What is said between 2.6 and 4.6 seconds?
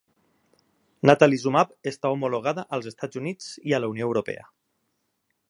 als Estats Units i a la Unió Europea.